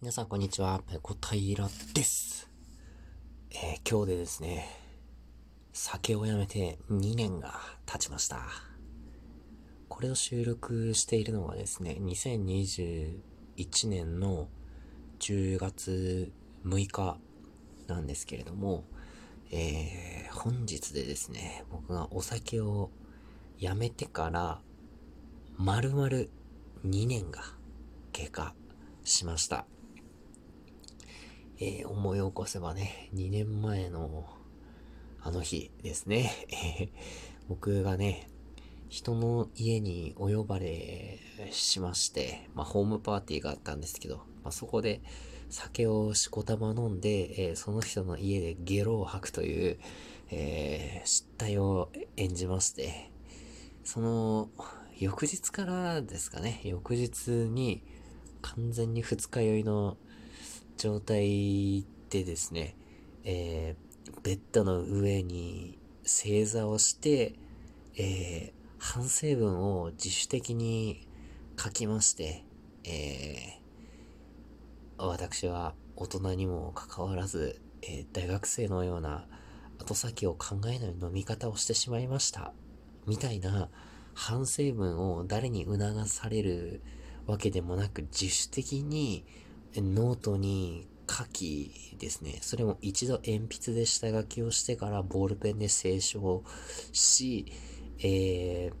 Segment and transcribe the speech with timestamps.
[0.00, 2.48] 皆さんこんにちは、ペコ平です。
[3.50, 4.68] えー、今日でですね、
[5.72, 8.42] 酒をやめて2年が経ちました。
[9.88, 14.46] これを収録しているのはですね、2021年の
[15.18, 16.30] 10月
[16.64, 17.18] 6日
[17.88, 18.84] なんですけれども、
[19.50, 22.92] えー、本日でですね、僕がお酒を
[23.58, 24.60] やめてから、
[25.56, 26.28] 丸々2
[27.08, 27.42] 年が
[28.12, 28.54] 経過
[29.02, 29.66] しました。
[31.60, 34.28] えー、思い起こせばね、2年前の
[35.20, 36.30] あの日ですね、
[37.48, 38.28] 僕がね、
[38.88, 41.18] 人の家にお呼ばれ
[41.50, 45.02] しまして、まあ、ホームパーティーがあったんですけど、まあ、そこで
[45.50, 49.78] 酒をしこたま飲んで、えー、その人の家でゲロを吐くという、
[50.30, 53.10] えー、失態を演じまして、
[53.82, 54.48] その
[54.96, 57.82] 翌日からですかね、翌日に
[58.42, 59.96] 完全に二日酔いの
[60.78, 62.76] 状態でですね、
[63.24, 67.34] えー、ベッドの上に正座をして、
[67.96, 71.06] えー、反省文を自主的に
[71.58, 72.44] 書きまして、
[72.84, 79.26] えー、私は大人にもかかわらず、えー、大学生のような
[79.80, 82.52] 後先を考えない飲み方をしてしまいました。
[83.06, 83.68] みたいな
[84.14, 86.82] 反省文を誰に促される
[87.26, 89.24] わけでもなく自主的に
[89.76, 92.38] ノートに書きですね。
[92.42, 96.44] それも一度鉛筆で下書きをしてからボールペンで清書
[96.92, 97.52] し、
[98.00, 98.72] えー、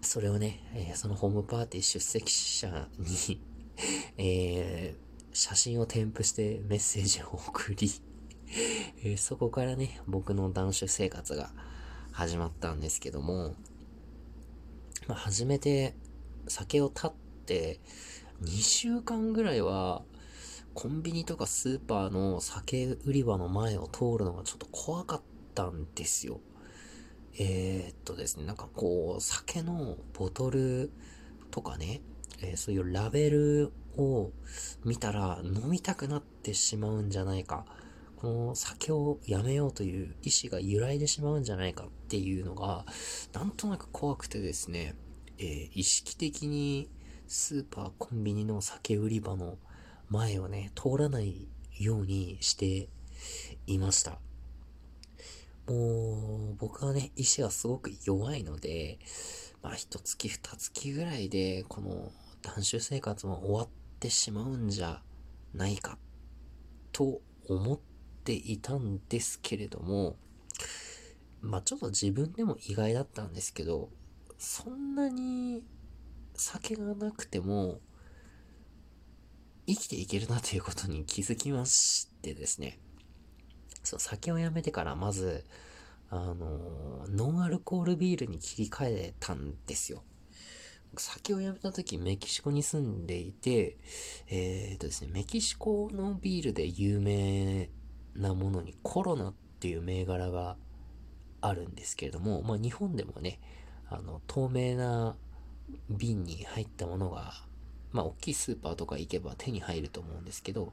[0.00, 3.40] それをね、え、そのホームパーティー出席者に
[4.16, 7.90] えー、写真を添付してメッセージを送り
[9.02, 11.50] え、そこからね、僕の断酒生活が
[12.12, 13.54] 始まったんですけども、
[15.06, 15.94] まあ、初めて
[16.48, 17.14] 酒を断っ
[17.46, 17.80] て、
[18.42, 20.02] 2週間ぐらいは、
[20.72, 25.22] コンビニとかスーパーの酒売り場の前を通るのがちょっと怖かっ
[25.54, 26.40] たんですよ。
[27.38, 30.90] えー、っとですね、なんかこう、酒のボトル
[31.50, 32.00] とかね、
[32.40, 34.30] えー、そういうラベルを
[34.84, 37.66] 見たら飲みたくなってしまうんじゃないか。
[38.16, 42.84] この酒をやめようという意志が揺らいでしまうんじゃないかっていうのが、
[43.32, 44.94] なんとなく怖くてですね、
[45.38, 46.90] えー、意識的に
[47.32, 49.56] スーパー、コンビニの酒売り場の
[50.08, 51.46] 前をね、通らない
[51.78, 52.88] ようにして
[53.68, 54.18] いました。
[55.68, 58.98] もう、僕はね、意志がすごく弱いので、
[59.62, 62.10] まあ、一月二月ぐらいで、この
[62.42, 63.68] 断酒生活も終わっ
[64.00, 65.00] てしまうんじゃ
[65.54, 65.98] ないか、
[66.90, 67.78] と思っ
[68.24, 70.16] ていたんですけれども、
[71.42, 73.88] まあ、ちょっと自分でも意外だったんですけど、
[74.36, 75.62] そんなに
[76.40, 77.80] 酒がなくても、
[79.66, 82.78] 生きていけるなということに気づきましてですね。
[83.84, 85.44] そう、酒をやめてからまず、
[86.08, 90.02] あの、ノンアルコールビールに切り替えたんですよ。
[90.96, 93.76] 酒をやめた時メキシコに住んでいて、
[94.28, 97.70] えー、とですね、メキシコのビールで有名
[98.16, 100.56] なものにコロナっていう銘柄が
[101.42, 103.40] あるんですけれども、まあ日本でもね、
[103.90, 105.16] あの、透明な
[105.88, 107.32] 瓶に入ったものが、
[107.92, 110.72] まあ、大きいスーパーとか行けば手に入ると思うんですけど、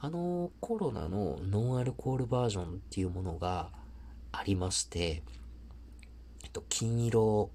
[0.00, 3.70] あのコロナのノンアルコールバージョンっていうものが
[4.30, 5.22] ありまして、
[6.44, 7.50] えっと、金色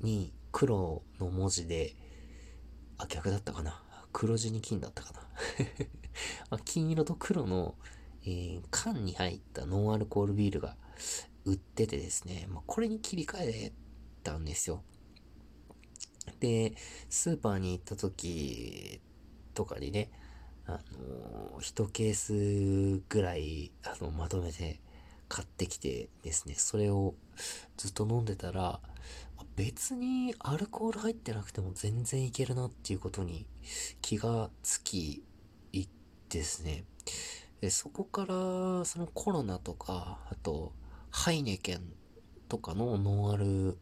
[0.00, 1.94] に黒の文字で、
[2.98, 3.82] あ、逆だったかな
[4.12, 5.12] 黒地に金だったか
[6.50, 7.76] な、 金色と黒の、
[8.24, 10.76] えー、缶に入ったノンアルコールビールが
[11.44, 13.72] 売っててですね、まあ、これに切り替え
[14.22, 14.82] たんですよ。
[16.40, 16.74] で、
[17.08, 19.00] スーパーに行った時
[19.54, 20.10] とかにね、
[20.66, 24.80] あの、一ケースぐらい、あの、まとめて
[25.28, 27.14] 買ってきてですね、それを
[27.76, 28.80] ずっと飲んでたら、
[29.56, 33.46] 別にアルコール入ってなくても全然いけるなっていうことに
[34.00, 35.22] 気がつき
[35.72, 35.88] い
[36.28, 36.84] ですね。
[37.60, 40.72] でそこから、そのコロナとか、あと、
[41.10, 41.82] ハイネケン
[42.48, 43.76] とかのノンアル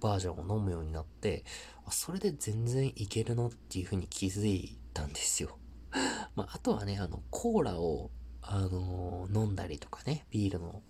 [0.00, 1.44] バージョンを飲むようになって、
[1.90, 5.58] それで全然いけるなっていう風に気づいたんですよ。
[6.36, 8.10] まあ、あとはね、あの、コーラを、
[8.42, 10.82] あのー、飲んだりとかね、ビールの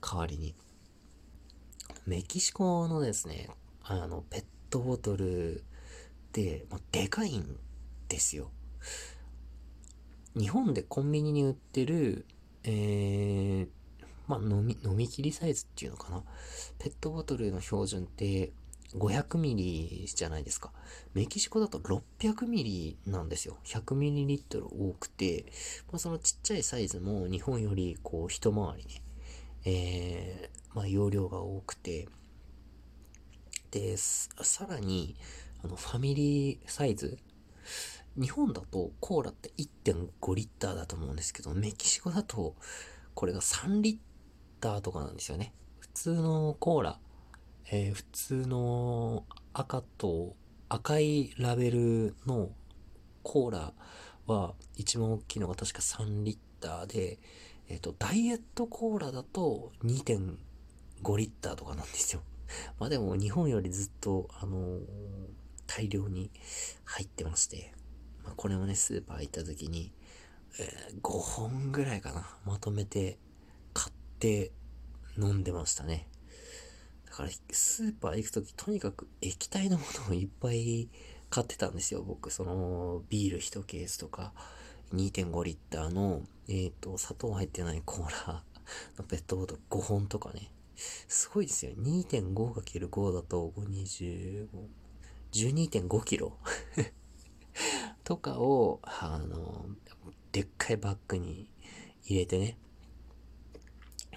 [0.00, 0.54] 代わりに。
[2.06, 3.48] メキシコのですね、
[3.82, 5.64] あの、ペットボトル
[6.32, 7.58] で、まあ、でかいん
[8.08, 8.50] ですよ。
[10.34, 12.26] 日本でコンビニに売ってる、
[12.64, 13.68] えー、
[14.32, 16.22] まあ、飲み、飲み切りサイズっていうのかな？
[16.78, 18.52] ペットボトルの標準って、
[18.94, 20.70] 500ミリじゃないですか。
[21.14, 23.56] メキシコだと600ミリなんですよ。
[23.64, 25.46] 100ミリリットル多くて、
[25.90, 29.02] まあ、そのちっちゃいサイズも日本よりこう一回りね、
[29.64, 32.08] えー、まあ容量が多くて、
[33.70, 35.16] で、さらに、
[35.64, 37.18] あの、ファミリーサイズ、
[38.20, 42.56] 日本だとコーラって1.5リッターだと思うんですけど、メキシコだと
[43.14, 43.96] これが3リッ
[44.62, 45.52] ターとかなんですよね。
[45.80, 46.98] 普通のコーラ、
[47.70, 50.36] えー、普通の赤と
[50.68, 52.50] 赤いラベルの
[53.24, 53.72] コーラ
[54.26, 57.18] は一番大きいのが確か3リッターで、
[57.68, 62.22] えっ、ー、と、ダイエットコーラだと2.5リッターとかなんですよ。
[62.78, 64.82] まあでも日本よりずっと、あのー、
[65.66, 66.30] 大量に
[66.84, 67.74] 入ってまして、
[68.24, 69.92] まあ、これもね、スーパー行った時に、
[70.60, 73.18] えー、5本ぐらいかな、まとめて
[74.22, 74.52] って
[75.18, 76.06] 飲んでましたね。
[77.06, 80.88] だから、スーパー行くとき、とにかく液体のものをいっぱい
[81.28, 82.04] 買ってたんですよ。
[82.06, 84.32] 僕、その、ビール1ケースとか、
[84.94, 88.44] 2.5リッターの、えっ、ー、と、砂糖入ってないコーラ
[88.96, 90.52] の ペットボトル5本とかね。
[91.08, 91.72] すごいですよ。
[91.72, 94.48] 2.5×5 だと5、25、
[95.32, 96.38] 12.5キロ
[98.04, 99.66] とかを、あの、
[100.30, 101.48] でっかいバッグに
[102.04, 102.56] 入れてね。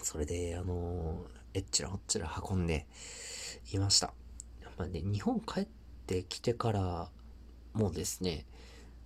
[0.06, 1.26] それで、あの
[1.56, 2.86] えっちらおっちら運んで
[3.74, 4.14] いました。
[4.78, 5.68] まあね、日本帰っ
[6.06, 7.10] てきてから
[7.74, 8.46] もですね、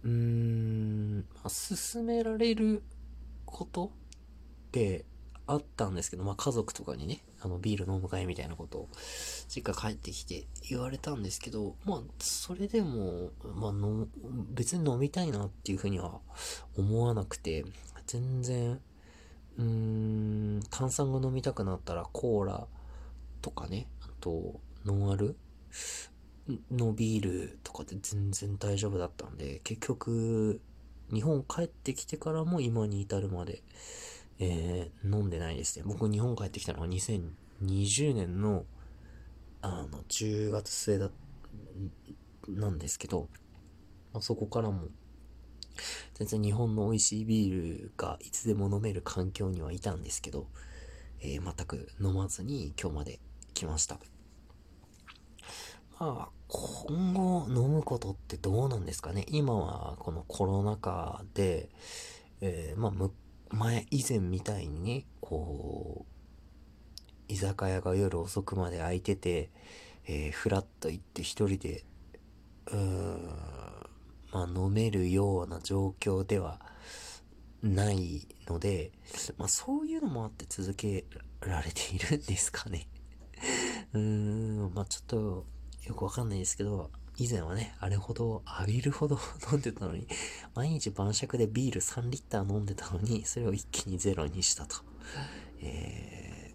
[0.04, 2.84] うーん、まあ、められる
[3.46, 3.90] ことっ
[4.72, 5.06] て
[5.48, 8.90] あったんですけど、まあ家族とかにね、あのビール飲む会みたいなことを
[9.48, 14.08] 実家帰ってきて言われたんですけど、まあそれでも、まあの、
[14.52, 16.20] 別に飲みたいなっていうふうには
[16.78, 17.64] 思わなくて、
[18.06, 18.82] 全然
[19.60, 22.68] うーん、炭酸が飲みたくなったらコーラ
[23.42, 25.36] とかね、あと、ノンアル？
[26.72, 30.62] のビールとかで全然大丈夫だったんで、結局、
[31.14, 33.62] 日本帰ってきてからも今に至るまで、
[34.40, 35.84] えー、飲んでないですね。
[35.86, 38.66] 僕日本帰ってきたのは2020年の、
[39.62, 41.10] あの、10月末だ、
[42.48, 43.28] なんですけど、
[44.14, 44.88] ま、そこからも
[46.16, 50.48] 全然日本の美味しいビールがいつでも飲める環境にはいたんですけど、
[51.22, 53.20] えー、全く飲まずに今日まで
[53.54, 54.00] 来ました。
[56.00, 59.26] まあ、今後飲むことってどうなんですかね？
[59.28, 61.70] 今はこのコロナ禍で、
[62.40, 63.10] えー、まあ、
[63.54, 66.14] 前、以前みたいにね、こう、
[67.28, 69.50] 居酒屋が夜遅くまで開いてて、
[70.08, 71.84] えー、ふらっと行って一人で、
[72.68, 73.30] うーん、
[74.32, 76.60] まあ、飲めるような状況では
[77.62, 78.92] ないので、
[79.38, 81.06] まあ、そういうのもあって続け
[81.42, 82.88] られているんですかね
[83.94, 85.46] うーん、まあ、ちょっと
[85.86, 89.20] よくわかんないですけど、以前はね、あれほど浴びるほど
[89.52, 90.08] 飲んでたのに、
[90.56, 94.78] 毎日晩酌でビール3リッター飲んでたのに、それを一気にゼロにしたと。
[95.62, 96.54] え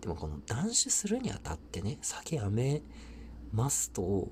[0.00, 2.82] ー、でもこの断酒するにあたってね、酒やめ
[3.52, 4.28] ますと、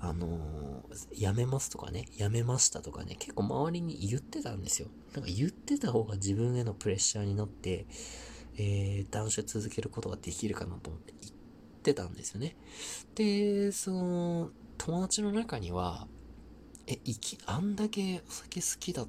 [0.00, 4.88] あのー、やめますとかね、やめましたとかね、結構周りに言ってたんですよ。
[5.14, 7.86] なんか言ってた方が自分へのプレッシャーになって、
[8.56, 11.34] えー、断酒続けることができるかなと思って言っ
[11.82, 12.56] てたんですよね。
[13.14, 16.06] で、その、友達の中には、
[16.86, 19.08] え、いき、あんだけお酒好きだっ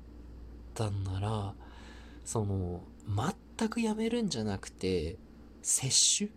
[0.74, 1.56] たんなら、
[2.24, 2.84] その、
[3.58, 5.18] 全くやめるんじゃなくて、
[5.62, 6.32] 摂取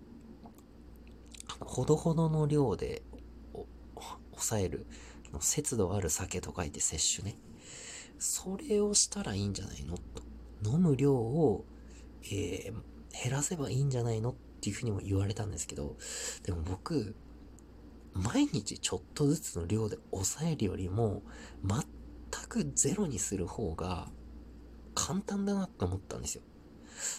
[1.61, 3.03] ほどほどの量で
[4.33, 4.87] 抑える、
[5.41, 7.39] 節度ある酒と書いて摂取ね。
[8.19, 9.97] それをしたらいいんじゃないの？
[9.97, 10.23] と。
[10.65, 11.67] 飲む量を、
[12.25, 14.31] えー、減らせばいいんじゃないの？
[14.31, 15.97] っていうふうにも言われたんですけど、
[16.43, 17.15] でも僕、
[18.15, 21.23] 毎日ちょっとずつの量で抑えるよりも、
[21.63, 21.83] 全
[22.49, 24.09] くゼロにする方が
[24.95, 26.43] 簡単だなって思ったんですよ。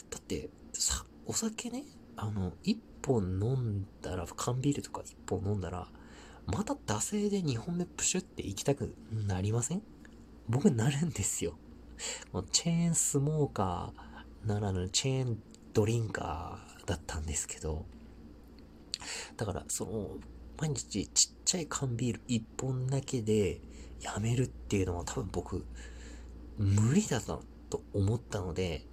[0.10, 1.84] だって、さ、お酒ね、
[2.16, 5.88] あの、一本飲んだら、缶ビールとか一本飲んだら、
[6.46, 8.94] また惰性で2本目プシュって行きたく
[9.28, 9.82] なりません？
[10.48, 11.58] 僕なるんですよ。
[12.52, 15.40] チェーンスモーカーならぬチェーン
[15.74, 17.86] ドリンカーだったんですけど、
[19.36, 20.18] だからその、
[20.60, 23.62] 毎日ちっちゃい缶ビール1本だけで
[24.02, 25.66] やめるっていうのは多分僕、
[26.58, 28.86] 無理だなと思ったので、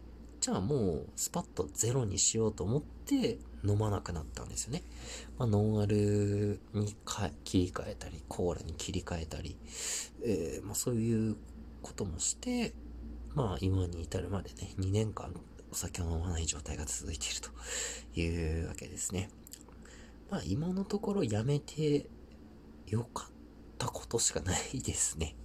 [0.45, 4.83] じゃあもうスパッとゼロにしようと思って飲まなくなったんですよね。
[5.39, 6.95] まあ、ノンアルに
[7.45, 9.57] 切り替えたり、コーラに切り替えたり、
[10.23, 11.37] えー、まあ、そういう
[11.81, 12.75] こともして、
[13.35, 15.33] まあ今に至るまでね、2年間
[15.73, 19.31] お酒を飲まない状態が続いているというわけですね。
[20.31, 22.05] まあ今のところやめて
[22.87, 23.33] よかっ
[23.79, 25.37] たことしかないですね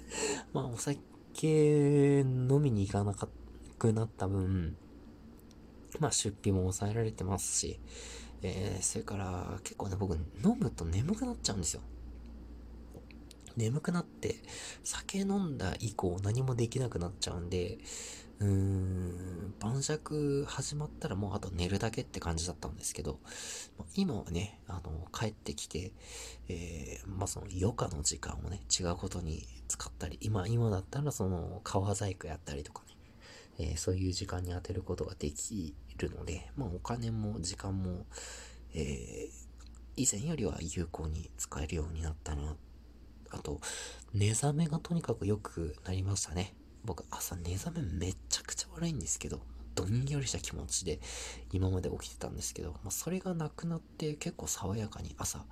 [0.54, 3.30] まあお酒飲みに行かなかっ
[3.78, 4.76] くなった分、
[6.00, 7.80] まあ出費も抑えられてますし、
[8.42, 11.82] えー、それから結構ね、僕飲むと眠くなっちゃうんですよ。
[13.56, 14.36] 眠くなって、
[14.84, 17.78] 酒飲んだ以降何もできなくなっちゃうんで、
[18.38, 23.18] うーん、晩酌始まったらもうあと寝るだけって感じだったんですけど、
[23.94, 25.92] 今はね、あの、帰ってきて、
[26.48, 32.95] えー、まあ、その余暇の時間をね、違うことに使ったり、今、今だったらその、革細工やったりとかね、
[33.58, 38.06] えー、そういう時間に当てることができるので、まあ、お金も時間も、
[38.74, 39.46] えー、
[39.96, 42.56] 以前よりは有効に使えるようになったな。
[43.30, 43.60] あと、
[44.14, 46.54] 寝覚めがとにかく良くなりましたね。
[46.84, 49.40] 僕朝寝覚めめっちゃくちゃ悪いんですけど、
[49.74, 51.00] どんよりした気持ちで
[51.52, 55.44] 今まで起きてたんですけど、まあ、それがなくなって結構爽やかに朝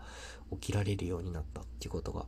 [0.50, 2.26] 起きられるようになったっていうことが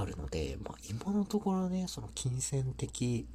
[0.00, 3.26] あるので、まあ、今のところね、その金銭的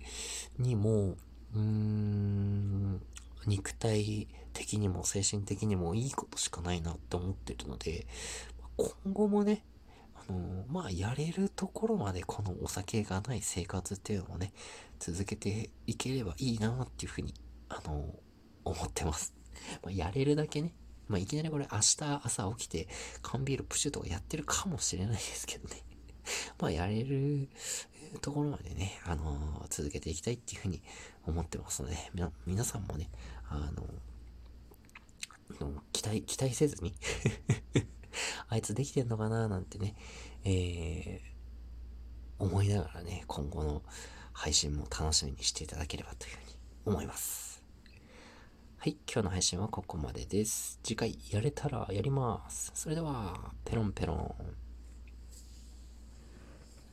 [0.58, 1.16] にも、
[1.56, 3.02] うーん、
[3.46, 8.06] 肉体的にも精神的にもいいことしかないなって思ってるので、
[8.78, 9.64] 今後もね、
[10.16, 14.54] あのまあ、やれるところまでこのお酒がない生活っていうのをね、
[15.00, 17.34] 続けていければいいなっていうふうに、
[17.70, 18.14] あの
[18.64, 19.34] 思ってます。
[19.84, 20.74] まあ、やれるだけね、
[21.08, 22.88] まあ、いきなりこれ明日朝起きて
[23.22, 25.84] 缶ビールプシュとかやってるかもしれないですけどね。
[26.60, 27.50] まあ、やれる
[28.22, 30.82] ところまでね、あの続けていきたいっていうふうに
[31.26, 31.98] 思ってますので、
[32.46, 33.10] 皆さんもね、
[33.50, 33.88] あの
[35.92, 36.94] 期待、期待せずに
[38.50, 39.96] あいつできてんのかななんてね、
[40.44, 43.84] えー、思いながらね、今後の
[44.34, 47.64] 配信も楽しみにしていただければというふうに思います。
[48.78, 50.80] はい、今日の配信はここまでです。
[50.82, 52.72] 次回やれたらやります。
[52.74, 54.71] それでは、ペロンペロン。